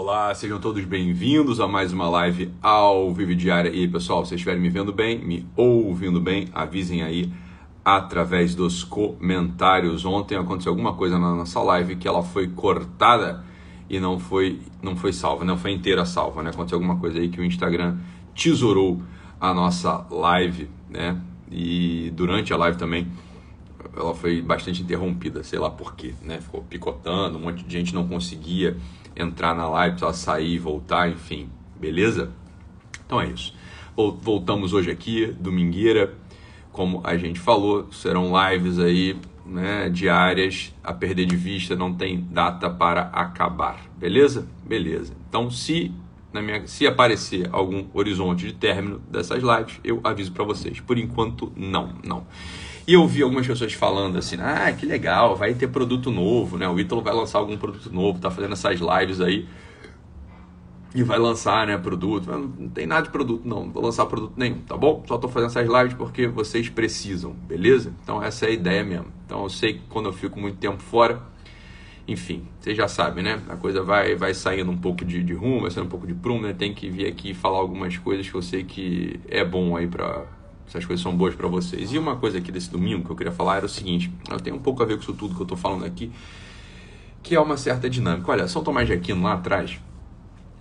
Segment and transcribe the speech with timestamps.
[0.00, 3.68] Olá, sejam todos bem-vindos a mais uma live ao vivo diária.
[3.68, 7.32] E pessoal, se estiverem me vendo bem, me ouvindo bem, avisem aí
[7.84, 10.04] através dos comentários.
[10.04, 13.42] Ontem aconteceu alguma coisa na nossa live que ela foi cortada
[13.90, 16.50] e não foi não foi salva, não foi inteira salva, né?
[16.50, 17.98] Aconteceu alguma coisa aí que o Instagram
[18.36, 19.02] tesourou
[19.40, 21.20] a nossa live, né?
[21.50, 23.08] E durante a live também
[23.96, 26.40] ela foi bastante interrompida, sei lá por quê, né?
[26.40, 28.76] Ficou picotando, um monte de gente não conseguia
[29.16, 32.30] entrar na live, precisava sair e voltar, enfim, beleza?
[33.06, 33.54] Então é isso.
[33.96, 36.14] Voltamos hoje aqui, domingueira,
[36.70, 42.20] como a gente falou, serão lives aí, né, diárias, a perder de vista, não tem
[42.30, 44.46] data para acabar, beleza?
[44.64, 45.14] Beleza.
[45.28, 45.92] Então, se
[46.32, 50.78] na minha, se aparecer algum horizonte de término dessas lives, eu aviso para vocês.
[50.80, 52.26] Por enquanto, não, não.
[52.88, 56.66] E eu vi algumas pessoas falando assim, ah, que legal, vai ter produto novo, né?
[56.66, 59.46] O Ítalo vai lançar algum produto novo, tá fazendo essas lives aí
[60.94, 62.30] e vai lançar, né, produto.
[62.30, 65.04] Não, tem nada de produto, não, não vou lançar produto nenhum, tá bom?
[65.06, 67.92] Só tô fazendo essas lives porque vocês precisam, beleza?
[68.02, 69.12] Então essa é a ideia mesmo.
[69.26, 71.20] Então eu sei que quando eu fico muito tempo fora,
[72.06, 73.38] enfim, vocês já sabem, né?
[73.50, 76.14] A coisa vai, vai saindo um pouco de, de rumo, vai saindo um pouco de
[76.14, 76.54] prumo, né?
[76.54, 79.86] Tem que vir aqui falar algumas coisas que eu sei que é bom aí
[80.68, 81.92] para essas coisas são boas para vocês.
[81.92, 84.56] E uma coisa aqui desse domingo que eu queria falar era o seguinte: eu tenho
[84.56, 86.12] um pouco a ver com isso tudo que eu estou falando aqui,
[87.22, 88.30] que é uma certa dinâmica.
[88.30, 89.80] Olha, São Tomás de Aquino lá atrás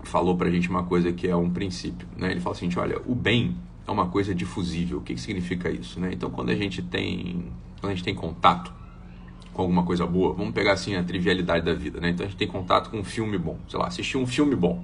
[0.03, 2.07] falou para a gente uma coisa que é um princípio.
[2.17, 2.31] Né?
[2.31, 4.99] Ele fala assim: olha, o bem é uma coisa difusível.
[4.99, 5.99] O que, que significa isso?
[5.99, 6.11] Né?
[6.13, 8.73] Então, quando a gente tem quando a gente tem contato
[9.53, 12.09] com alguma coisa boa, vamos pegar assim a trivialidade da vida, né?
[12.09, 14.83] Então a gente tem contato com um filme bom, sei lá, assistir um filme bom.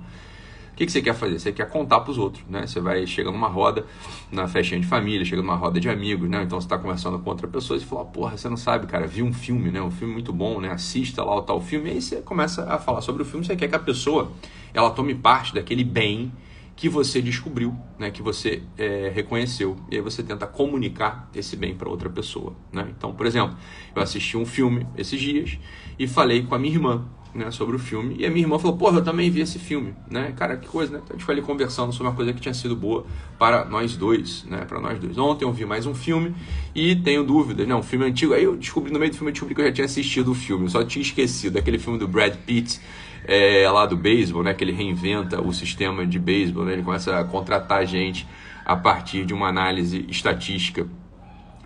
[0.74, 1.38] O que, que você quer fazer?
[1.38, 2.66] Você quer contar para os outros, né?
[2.66, 3.86] Você vai chega numa roda,
[4.32, 6.42] na festinha de família, chega numa roda de amigos, né?
[6.42, 9.22] Então você está conversando com outra pessoa e fala, porra, você não sabe, cara, vi
[9.22, 9.80] um filme, né?
[9.80, 10.72] Um filme muito bom, né?
[10.72, 11.90] Assista lá o tal filme.
[11.90, 14.32] E aí você começa a falar sobre o filme, você quer que a pessoa,
[14.74, 16.32] ela tome parte daquele bem
[16.76, 21.76] que você descobriu, né, que você é, reconheceu, e aí você tenta comunicar esse bem
[21.76, 22.56] para outra pessoa.
[22.72, 22.88] Né?
[22.98, 23.56] Então, por exemplo,
[23.96, 25.60] eu assisti um filme esses dias
[26.00, 28.16] e falei com a minha irmã né, sobre o filme.
[28.20, 30.34] E a minha irmã falou, porra, eu também vi esse filme, né?
[30.38, 31.00] Cara, que coisa, né?
[31.04, 33.06] Então a gente foi ali conversando sobre uma coisa que tinha sido boa
[33.40, 34.66] para nós dois, né?
[34.66, 35.18] Para nós dois.
[35.18, 36.36] Ontem eu vi mais um filme
[36.76, 37.74] e tenho dúvidas, né?
[37.76, 38.34] Um filme antigo.
[38.34, 40.36] Aí eu descobri, no meio do filme, eu descobri que eu já tinha assistido o
[40.36, 40.70] filme.
[40.70, 42.80] Só tinha esquecido aquele filme do Brad Pitt,
[43.26, 44.54] é, lá do beisebol, né?
[44.54, 46.74] Que ele reinventa o sistema de beisebol, né?
[46.74, 48.28] Ele começa a contratar gente
[48.66, 50.88] a partir de uma análise estatística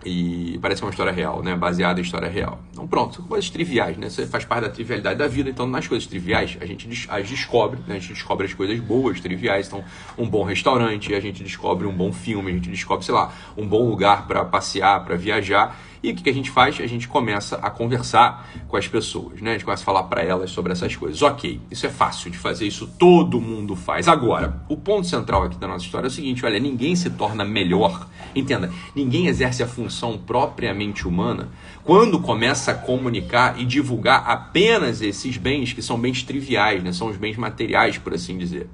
[0.04, 1.56] e parece uma história real, né?
[1.56, 2.60] Baseada em história real.
[2.70, 4.08] Então, pronto, são coisas triviais, né?
[4.08, 5.50] Você faz parte da trivialidade da vida.
[5.50, 7.96] Então, nas coisas triviais, a gente as descobre, né?
[7.96, 9.66] A gente descobre as coisas boas, triviais.
[9.66, 9.84] Então,
[10.16, 13.66] um bom restaurante, a gente descobre um bom filme, a gente descobre, sei lá, um
[13.66, 15.76] bom lugar para passear, para viajar.
[16.00, 16.78] E o que, a gente faz?
[16.80, 19.50] A gente começa a conversar com as pessoas, né?
[19.50, 21.20] A gente começa a falar para elas sobre essas coisas.
[21.22, 24.06] Ok, isso é fácil de fazer, isso todo mundo faz.
[24.06, 27.44] Agora, o ponto central aqui da nossa história é o seguinte: olha, ninguém se torna
[27.44, 29.87] melhor, entenda, ninguém exerce a função
[30.18, 31.48] propriamente humana
[31.84, 36.92] quando começa a comunicar e divulgar apenas esses bens que são bens triviais, né?
[36.92, 38.68] São os bens materiais, por assim dizer.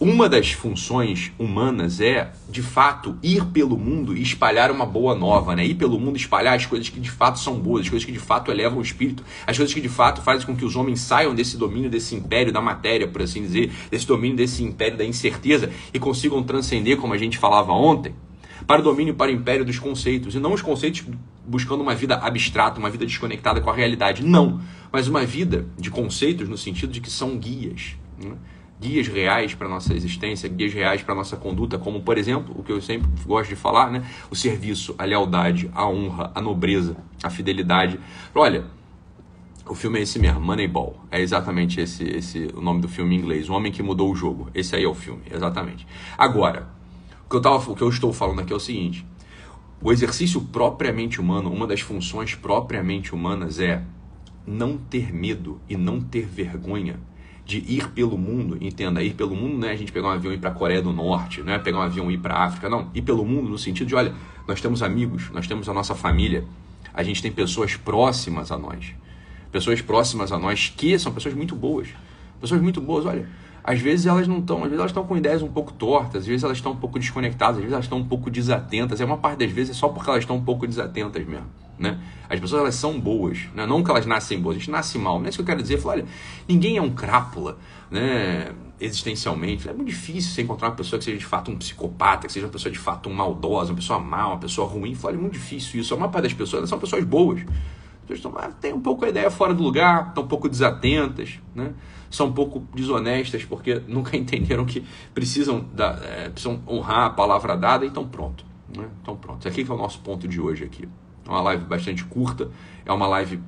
[0.00, 5.56] Uma das funções humanas é, de fato, ir pelo mundo e espalhar uma boa nova,
[5.56, 5.66] né?
[5.66, 8.20] Ir pelo mundo espalhar as coisas que de fato são boas, as coisas que de
[8.20, 11.34] fato elevam o espírito, as coisas que de fato fazem com que os homens saiam
[11.34, 15.68] desse domínio, desse império da matéria, por assim dizer, desse domínio, desse império da incerteza
[15.92, 18.14] e consigam transcender, como a gente falava ontem,
[18.66, 20.34] para o domínio, para o império dos conceitos.
[20.34, 21.04] E não os conceitos
[21.46, 24.24] buscando uma vida abstrata, uma vida desconectada com a realidade.
[24.24, 24.60] Não,
[24.92, 27.96] mas uma vida de conceitos no sentido de que são guias.
[28.22, 28.32] Né?
[28.80, 32.70] guias reais para nossa existência, guias reais para nossa conduta, como por exemplo, o que
[32.70, 34.04] eu sempre gosto de falar, né?
[34.30, 37.98] O serviço, a lealdade, a honra, a nobreza, a fidelidade.
[38.34, 38.66] Olha,
[39.66, 40.96] o filme é esse mesmo, Moneyball.
[41.10, 44.14] É exatamente esse, esse o nome do filme em inglês, O Homem que Mudou o
[44.14, 44.48] Jogo.
[44.54, 45.86] Esse aí é o filme, exatamente.
[46.16, 46.68] Agora,
[47.28, 49.04] o que eu, tava, o que eu estou falando aqui é o seguinte:
[49.82, 53.82] o exercício propriamente humano, uma das funções propriamente humanas é
[54.46, 56.98] não ter medo e não ter vergonha
[57.44, 60.32] de ir pelo mundo, entenda, ir pelo mundo não é a gente pegar um avião
[60.32, 62.34] e ir para a Coreia do Norte, não é pegar um avião e ir para
[62.34, 62.90] a África, não.
[62.94, 64.14] Ir pelo mundo no sentido de, olha,
[64.46, 66.46] nós temos amigos, nós temos a nossa família,
[66.94, 68.94] a gente tem pessoas próximas a nós.
[69.52, 71.88] Pessoas próximas a nós que são pessoas muito boas.
[72.40, 73.28] Pessoas muito boas, olha,
[73.68, 76.26] às vezes elas não estão, às vezes elas estão com ideias um pouco tortas, às
[76.26, 78.98] vezes elas estão um pouco desconectadas, às vezes elas estão um pouco desatentas.
[78.98, 81.44] É uma parte das vezes é só porque elas estão um pouco desatentas mesmo.
[81.78, 82.00] Né?
[82.30, 83.66] As pessoas elas são boas, né?
[83.66, 85.18] não que elas nascem boas, a gente nasce mal.
[85.18, 85.78] Não é isso que eu quero dizer.
[85.78, 86.06] Eu olha,
[86.48, 87.58] ninguém é um crápula
[87.90, 88.52] né?
[88.80, 89.68] existencialmente.
[89.68, 92.46] É muito difícil você encontrar uma pessoa que seja de fato um psicopata, que seja
[92.46, 94.94] uma pessoa de fato um maldosa, uma pessoa má, uma pessoa ruim.
[94.94, 95.92] Fala, é muito difícil isso.
[95.92, 97.42] A maior parte das pessoas são pessoas boas.
[98.08, 101.72] Pessoas têm um pouco a ideia fora do lugar, estão um pouco desatentas, né?
[102.10, 104.84] são um pouco desonestas porque nunca entenderam que
[105.14, 108.44] precisam, da, é, precisam honrar a palavra dada, então pronto.
[108.74, 108.88] Né?
[109.02, 109.46] Então pronto.
[109.46, 110.88] Aqui que é o nosso ponto de hoje aqui.
[111.26, 112.50] É uma live bastante curta,
[112.84, 113.40] é uma live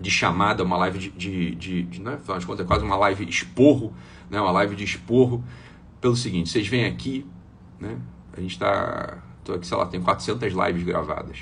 [0.00, 2.14] de chamada, uma live de, de, de, de né?
[2.14, 3.94] Afinal de contas, é quase uma live esporro,
[4.28, 4.40] né?
[4.40, 5.42] uma live de esporro,
[6.00, 7.26] pelo seguinte, vocês vêm aqui,
[7.80, 7.96] né?
[8.36, 11.38] a gente está, estou aqui, sei lá, tem 400 lives gravadas.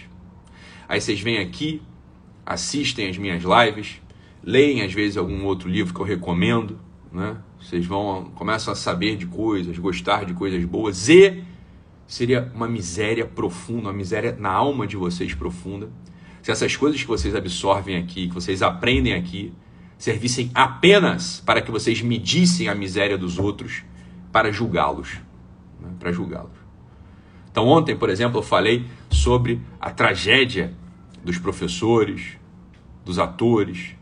[0.89, 1.83] Aí vocês vêm aqui,
[2.45, 4.01] assistem as minhas lives,
[4.43, 6.79] leem às vezes algum outro livro que eu recomendo,
[7.13, 7.37] né?
[7.61, 11.43] Vocês vão começam a saber de coisas, gostar de coisas boas e
[12.07, 15.91] seria uma miséria profunda, uma miséria na alma de vocês profunda,
[16.43, 19.53] se essas coisas que vocês absorvem aqui, que vocês aprendem aqui,
[19.97, 23.83] servissem apenas para que vocês medissem a miséria dos outros,
[24.31, 25.15] para julgá-los,
[25.81, 25.89] né?
[25.99, 26.53] para julgá-los.
[27.51, 30.75] Então ontem, por exemplo, eu falei sobre a tragédia
[31.25, 32.37] dos professores,
[33.05, 33.97] dos atores.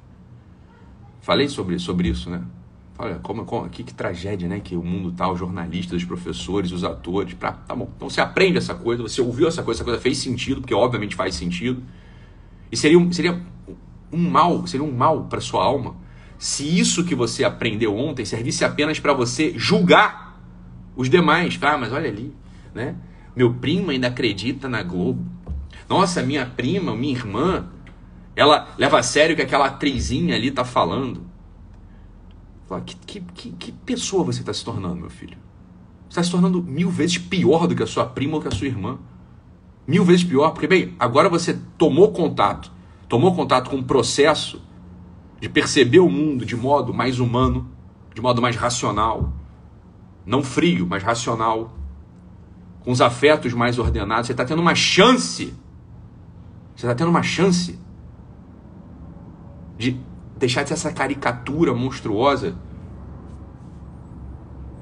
[1.21, 2.43] Falei sobre, sobre isso, né?
[2.99, 4.61] Olha, como, como que, que, tragédia, né?
[4.61, 7.35] Que o mundo tá, os jornalistas, os professores, os atores.
[7.35, 7.91] Pra, tá bom.
[7.97, 11.15] Então você aprende essa coisa, você ouviu essa coisa, essa coisa fez sentido, porque obviamente
[11.15, 11.83] faz sentido.
[12.71, 13.41] E seria um, seria
[14.13, 16.03] um mal, seria um mal para sua alma
[16.43, 20.43] se isso que você aprendeu ontem servisse apenas para você julgar
[20.97, 21.57] os demais.
[21.63, 22.35] Ah, mas olha ali,
[22.75, 22.97] né?
[23.37, 25.25] Meu primo ainda acredita na Globo.
[25.93, 27.67] Nossa, minha prima, minha irmã,
[28.35, 31.21] ela leva a sério o que aquela atrizinha ali tá falando.
[32.87, 35.37] Que, que, que, que pessoa você está se tornando, meu filho?
[36.09, 38.51] Você está se tornando mil vezes pior do que a sua prima ou que a
[38.51, 38.99] sua irmã.
[39.87, 42.73] Mil vezes pior, porque, bem, agora você tomou contato,
[43.07, 44.63] tomou contato com um processo
[45.43, 47.71] de perceber o mundo de modo mais humano,
[48.15, 49.31] de modo mais racional,
[50.25, 51.77] não frio, mas racional,
[52.81, 54.29] com os afetos mais ordenados.
[54.29, 55.53] Você está tendo uma chance
[56.83, 57.79] você está tendo uma chance
[59.79, 60.01] de
[60.37, 62.57] deixar de ser essa caricatura monstruosa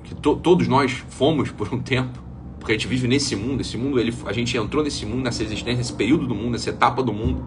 [0.03, 2.19] que to todos nós fomos por um tempo,
[2.59, 5.43] porque a gente vive nesse mundo, esse mundo, ele, a gente entrou nesse mundo, nessa
[5.43, 7.45] existência, nesse período do mundo, nessa etapa do mundo.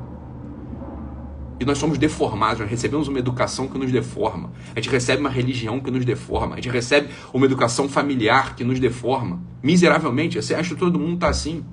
[1.60, 4.52] E nós somos deformados, nós recebemos uma educação que nos deforma.
[4.76, 6.54] A gente recebe uma religião que nos deforma.
[6.54, 9.42] A gente recebe uma educação familiar que nos deforma.
[9.64, 11.66] Miseravelmente, a estrutura do mundo está assim.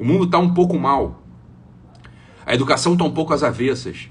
[0.00, 1.27] O mundo está um pouco mal.
[2.48, 4.08] A educação está um pouco às avessas.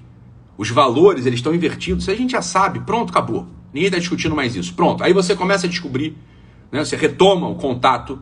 [0.59, 2.03] Os valores eles estão invertidos.
[2.03, 2.81] Isso a gente já sabe.
[2.81, 3.47] Pronto, acabou.
[3.73, 4.75] Ninguém está discutindo mais isso.
[4.75, 5.03] Pronto.
[5.03, 6.15] Aí você começa a descobrir,
[6.71, 6.85] né?
[6.85, 8.21] você retoma o contato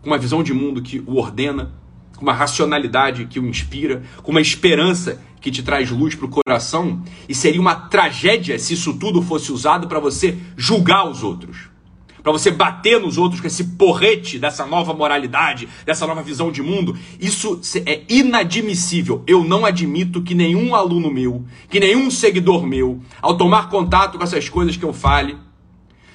[0.00, 1.70] com uma visão de mundo que o ordena,
[2.16, 6.28] com uma racionalidade que o inspira, com uma esperança que te traz luz para o
[6.28, 7.00] coração.
[7.28, 11.71] E seria uma tragédia se isso tudo fosse usado para você julgar os outros
[12.22, 16.62] para você bater nos outros com esse porrete dessa nova moralidade, dessa nova visão de
[16.62, 19.22] mundo, isso é inadmissível.
[19.26, 24.24] Eu não admito que nenhum aluno meu, que nenhum seguidor meu, ao tomar contato com
[24.24, 25.36] essas coisas que eu fale,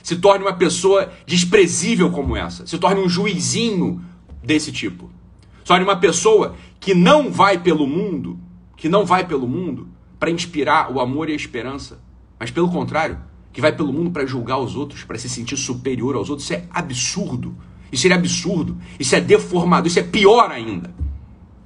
[0.02, 4.02] se torne uma pessoa desprezível como essa, se torne um juizinho
[4.42, 5.12] desse tipo.
[5.60, 8.40] Se torne uma pessoa que não vai pelo mundo,
[8.78, 12.00] que não vai pelo mundo para inspirar o amor e a esperança,
[12.40, 13.18] mas pelo contrário,
[13.58, 16.54] que vai pelo mundo para julgar os outros, para se sentir superior aos outros, isso
[16.54, 17.58] é absurdo.
[17.92, 18.78] Isso seria absurdo.
[19.00, 19.88] Isso é deformado.
[19.88, 20.94] Isso é pior ainda.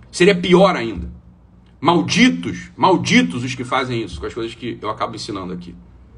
[0.10, 1.12] Seria pior ainda.
[1.82, 5.76] Malditos, malditos os que fazem isso com as coisas que eu acabo ensinando aqui.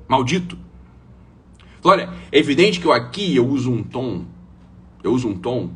[0.08, 0.60] Maldito.
[1.84, 4.26] Olha, é evidente que eu aqui eu uso um tom,
[5.04, 5.72] eu uso um tom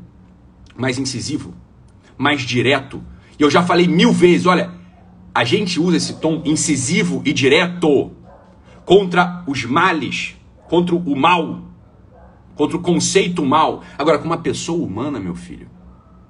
[0.76, 1.56] mais incisivo,
[2.16, 3.04] mais direto.
[3.40, 4.72] E eu já falei mil vezes, olha,
[5.34, 8.12] a gente usa esse tom incisivo e direto
[8.88, 10.38] contra os males,
[10.70, 11.60] contra o mal,
[12.56, 13.84] contra o conceito mal.
[13.98, 15.70] Agora, com uma pessoa humana, meu filho,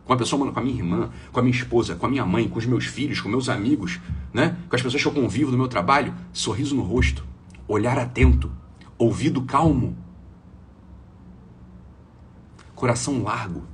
[0.04, 2.26] com uma pessoa humana, com a minha irmã, com a minha esposa, com a minha
[2.26, 4.00] mãe, com os meus filhos, com meus amigos,
[4.34, 4.58] né?
[4.68, 7.24] com as pessoas que eu convivo no meu trabalho, sorriso no rosto,
[7.68, 8.52] olhar atento,
[8.98, 9.96] ouvido calmo,
[12.74, 13.66] coração largo,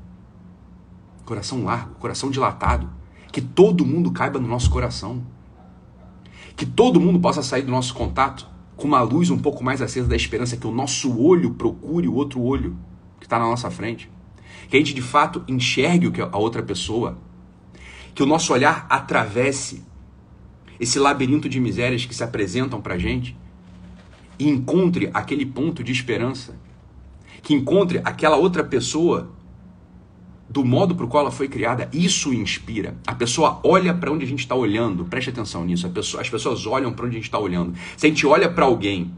[1.24, 2.90] coração largo, coração dilatado,
[3.32, 5.26] que todo mundo caiba no nosso coração,
[6.58, 10.08] que todo mundo possa sair do nosso contato com uma luz um pouco mais acesa
[10.08, 12.78] da esperança, que o nosso olho procure o outro olho
[13.20, 14.10] que está na nossa frente.
[14.70, 17.18] Que a gente de fato enxergue o que a outra pessoa.
[18.16, 19.84] Que o nosso olhar atravesse
[20.80, 23.38] esse labirinto de misérias que se apresentam para a gente
[24.38, 26.60] e encontre aquele ponto de esperança.
[27.42, 29.32] Que encontre aquela outra pessoa
[30.50, 32.96] do modo para o qual ela foi criada, isso inspira.
[33.08, 35.90] A pessoa olha para onde a gente está olhando, preste atenção nisso.
[35.90, 37.74] Pessoa, as pessoas olham para onde a gente está olhando.
[37.98, 39.12] Se a gente olha para alguém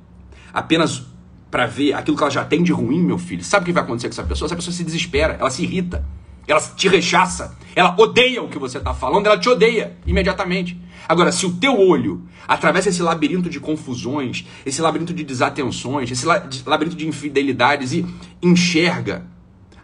[0.54, 1.04] apenas
[1.52, 3.84] para ver aquilo que ela já tem de ruim, meu filho, sabe o que vai
[3.84, 4.48] acontecer com essa pessoa?
[4.48, 6.06] Essa pessoa se desespera, ela se irrita.
[6.48, 7.58] Ela te rechaça.
[7.76, 10.80] Ela odeia o que você está falando, ela te odeia imediatamente.
[11.08, 16.26] Agora, se o teu olho atravessa esse labirinto de confusões, esse labirinto de desatenções, esse
[16.26, 18.06] labirinto de infidelidades e
[18.42, 19.26] enxerga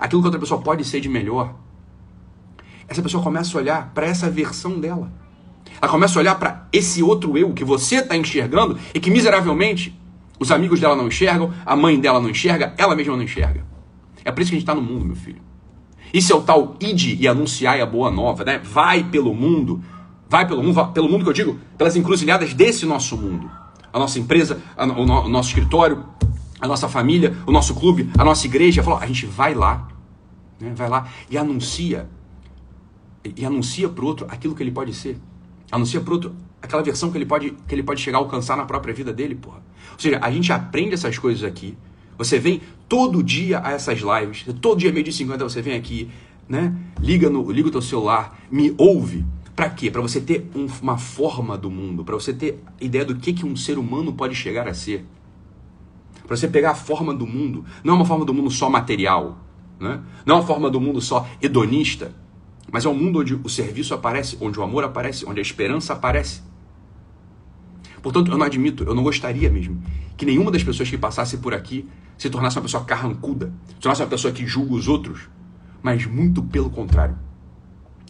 [0.02, 1.54] aquilo que outra pessoa pode ser de melhor,
[2.88, 5.12] essa pessoa começa a olhar para essa versão dela.
[5.80, 9.98] Ela começa a olhar para esse outro eu que você está enxergando e que miseravelmente
[10.40, 13.64] os amigos dela não enxergam, a mãe dela não enxerga, ela mesma não enxerga.
[14.26, 15.42] É por isso que a gente está no mundo, meu filho.
[16.12, 18.60] Isso é o tal id e anunciar a boa nova, né?
[18.62, 19.82] Vai pelo mundo,
[20.28, 23.50] vai pelo mundo, pelo mundo que eu digo, pelas encruzilhadas desse nosso mundo.
[23.94, 26.04] A nossa empresa, o, nosso escritório,
[26.62, 28.84] a nossa família, o nosso clube, a nossa igreja.
[28.84, 29.88] Fala, a gente vai lá,
[30.60, 30.72] né?
[30.76, 32.08] vai lá e anuncia,
[33.26, 35.18] e, anuncia para outro aquilo que ele pode ser.
[35.72, 38.66] Anuncia para outro aquela versão que ele, pode, que ele pode chegar a alcançar na
[38.66, 39.64] própria vida dele, porra.
[39.94, 41.76] Ou seja, a gente aprende essas coisas aqui,
[42.18, 46.08] você vem todo dia a essas lives, todo dia meio de 50 você vem aqui,
[46.48, 46.76] né?
[47.00, 49.26] Liga no, liga o teu celular, me ouve.
[49.56, 49.90] Para quê?
[49.90, 53.46] Para você ter um, uma forma do mundo, para você ter ideia do que, que
[53.46, 55.04] um ser humano pode chegar a ser.
[56.32, 59.38] Para você pegar a forma do mundo, não é uma forma do mundo só material,
[59.78, 60.00] né?
[60.26, 62.16] não é uma forma do mundo só hedonista,
[62.72, 65.92] mas é um mundo onde o serviço aparece, onde o amor aparece, onde a esperança
[65.92, 66.42] aparece.
[68.02, 69.84] Portanto, eu não admito, eu não gostaria mesmo
[70.16, 71.86] que nenhuma das pessoas que passasse por aqui
[72.18, 75.28] se tornasse uma pessoa carrancuda, se tornasse uma pessoa que julga os outros,
[75.84, 77.20] mas muito pelo contrário.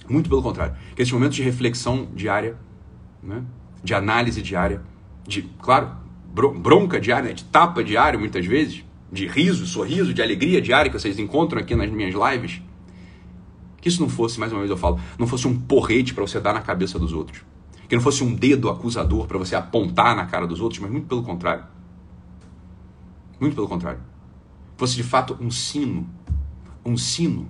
[0.07, 0.75] Muito pelo contrário.
[0.95, 2.55] Que esses momentos de reflexão diária,
[3.23, 3.43] né,
[3.83, 4.83] de análise diária,
[5.27, 6.00] de, claro,
[6.33, 10.97] bronca diária, né, de tapa diária muitas vezes, de riso, sorriso, de alegria diária que
[10.99, 12.61] vocês encontram aqui nas minhas lives,
[13.81, 16.39] que isso não fosse, mais uma vez eu falo, não fosse um porrete para você
[16.39, 17.41] dar na cabeça dos outros.
[17.89, 21.07] Que não fosse um dedo acusador para você apontar na cara dos outros, mas muito
[21.07, 21.65] pelo contrário
[23.41, 23.99] muito pelo contrário.
[24.77, 26.07] Fosse de fato um sino,
[26.85, 27.49] um sino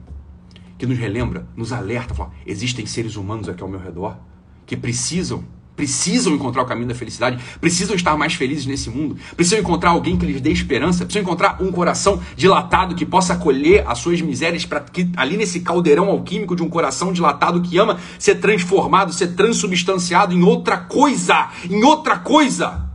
[0.77, 4.17] que nos relembra, nos alerta, fala, existem seres humanos aqui ao meu redor
[4.65, 5.43] que precisam
[5.75, 10.17] precisam encontrar o caminho da felicidade, precisam estar mais felizes nesse mundo, precisam encontrar alguém
[10.17, 14.65] que lhes dê esperança, precisam encontrar um coração dilatado que possa acolher as suas misérias
[14.65, 19.29] para que ali nesse caldeirão alquímico de um coração dilatado que ama ser transformado, ser
[19.29, 22.89] transubstanciado em outra coisa, em outra coisa.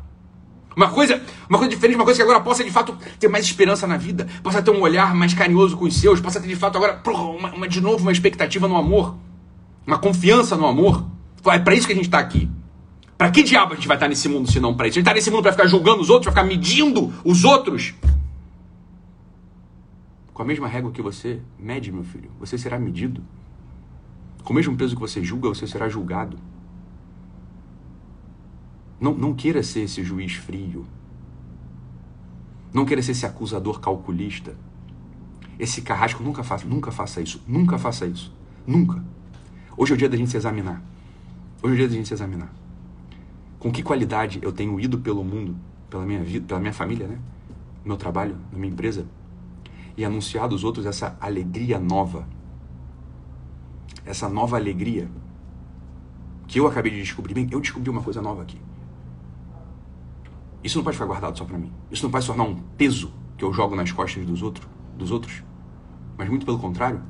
[0.77, 3.87] Uma coisa, uma coisa diferente, uma coisa que agora possa de fato ter mais esperança
[3.87, 6.77] na vida, possa ter um olhar mais carinhoso com os seus, possa ter de fato
[6.77, 9.17] agora, uma, uma, de novo, uma expectativa no amor,
[9.87, 11.07] uma confiança no amor.
[11.47, 12.51] É para isso que a gente está aqui.
[13.17, 14.97] Para que diabo a gente vai estar nesse mundo se não para isso?
[14.97, 17.95] A gente está nesse mundo para ficar julgando os outros, para ficar medindo os outros.
[20.35, 23.23] Com a mesma régua que você mede, meu filho, você será medido.
[24.45, 26.37] Com o mesmo peso que você julga, você será julgado.
[29.01, 30.87] Não, não queira ser esse juiz frio.
[32.73, 34.55] Não queira ser esse acusador calculista.
[35.59, 37.43] Esse carrasco, nunca faça, nunca faça isso.
[37.49, 38.31] Nunca faça isso.
[38.67, 39.03] Nunca.
[39.75, 40.83] Hoje é o dia da gente se examinar.
[41.63, 42.53] Hoje é o dia da gente se examinar.
[43.59, 45.57] Com que qualidade eu tenho ido pelo mundo,
[45.89, 47.19] pela minha vida, pela minha família, né?
[47.85, 49.07] Meu trabalho, na minha empresa,
[49.97, 52.27] e anunciado aos outros essa alegria nova.
[54.05, 55.09] Essa nova alegria
[56.47, 57.35] que eu acabei de descobrir.
[57.35, 58.61] Bem, eu descobri uma coisa nova aqui.
[60.63, 61.73] Isso não pode ficar guardado só para mim.
[61.91, 65.11] Isso não pode se tornar um peso que eu jogo nas costas dos, outros, dos
[65.11, 65.43] outros.
[66.17, 67.03] Mas muito pelo contrário.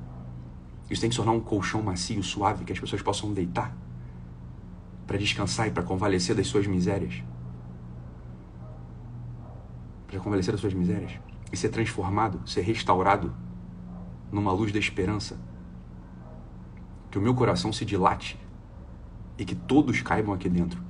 [0.90, 3.76] Isso tem que se tornar um colchão macio, suave, que as pessoas possam deitar
[5.06, 7.22] para descansar e para convalescer das suas misérias.
[10.06, 11.12] Para convalescer das suas misérias.
[11.52, 13.34] E ser transformado, ser restaurado
[14.32, 15.38] numa luz da esperança.
[17.10, 18.38] Que o meu coração se dilate
[19.38, 20.86] e que todos caibam aqui dentro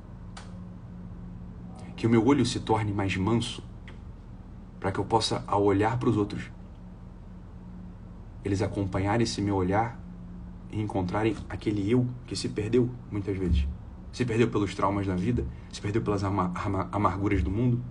[1.96, 3.62] que o meu olho se torne mais manso,
[4.78, 6.50] para que eu possa, ao olhar para os outros,
[8.44, 9.99] eles acompanharem esse meu olhar
[10.70, 13.66] e encontrarem aquele eu que se perdeu muitas vezes.
[14.16, 17.85] Se perdeu pelos traumas da vida, se perdeu pelas amarguras do mundo,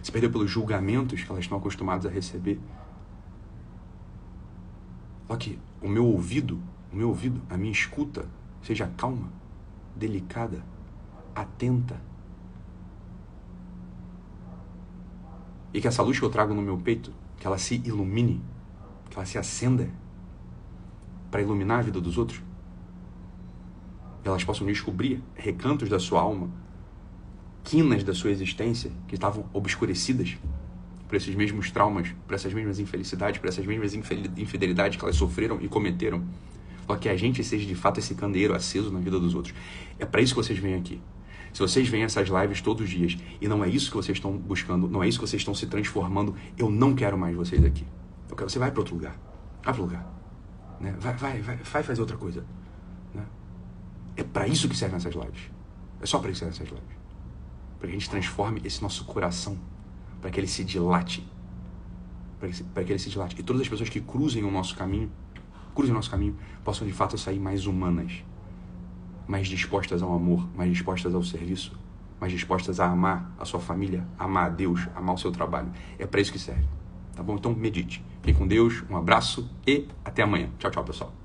[0.00, 2.60] se perdeu pelos julgamentos que elas estão acostumadas a receber.
[5.26, 6.60] Só que o meu ouvido,
[6.92, 8.28] o meu ouvido, a minha escuta,
[8.62, 9.32] seja calma,
[9.96, 10.64] delicada,
[11.34, 12.00] atenta
[15.72, 18.40] E que essa luz que eu trago no meu peito, que ela se ilumine,
[19.10, 19.90] que ela se acenda
[21.32, 22.40] para iluminar a vida dos outros.
[24.24, 26.50] Que elas possam descobrir recantos da sua alma,
[27.62, 30.36] quinas da sua existência que estavam obscurecidas
[31.06, 35.60] por esses mesmos traumas, por essas mesmas infelicidades, por essas mesmas infidelidades que elas sofreram
[35.60, 36.24] e cometeram.
[36.86, 39.54] Só que a gente seja de fato esse candeeiro aceso na vida dos outros.
[39.98, 41.00] É para isso que vocês vêm aqui.
[41.52, 44.36] Se vocês veem essas lives todos os dias e não é isso que vocês estão
[44.36, 47.86] buscando, não é isso que vocês estão se transformando, eu não quero mais vocês aqui.
[48.28, 49.12] Eu quero, você vai para outro lugar.
[49.62, 50.14] Vai para outro lugar.
[50.80, 50.96] Né?
[50.98, 52.44] Vai, vai, vai, vai fazer outra coisa.
[54.16, 55.50] É para isso que servem essas lives.
[56.00, 56.96] É só para isso que servem essas lives.
[57.78, 59.58] Para que a gente transforme esse nosso coração,
[60.20, 61.26] para que ele se dilate.
[62.38, 63.38] Para que, que ele se dilate.
[63.38, 65.10] E todas as pessoas que cruzem o nosso caminho,
[65.74, 68.24] cruzem o nosso caminho, possam de fato sair mais humanas,
[69.26, 71.76] mais dispostas ao amor, mais dispostas ao serviço,
[72.20, 75.70] mais dispostas a amar a sua família, amar a Deus, amar o seu trabalho.
[75.98, 76.64] É para isso que serve.
[77.14, 77.34] Tá bom?
[77.34, 78.04] Então medite.
[78.22, 80.50] Fique com Deus, um abraço e até amanhã.
[80.58, 81.23] Tchau, tchau, pessoal.